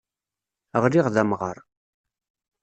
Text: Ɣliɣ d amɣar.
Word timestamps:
Ɣliɣ 0.83 1.05
d 1.13 1.15
amɣar. 1.21 1.57